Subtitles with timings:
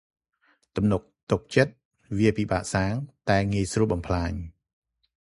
[0.75, 1.01] ទំនុក
[1.31, 1.73] ទុកចិត្ត
[2.17, 2.93] វាពិបាកកសាង
[3.29, 4.33] តែងាយស្រួលបំផ្លាញ។